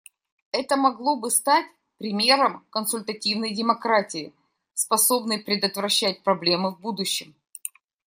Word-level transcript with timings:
Это 0.51 0.77
могло 0.77 1.15
бы 1.15 1.29
стать 1.29 1.67
примером 1.99 2.65
консультативной 2.71 3.53
демократии, 3.53 4.33
способной 4.73 5.37
предотвращать 5.37 6.23
проблемы 6.23 6.71
в 6.71 6.79
будущем. 6.79 7.35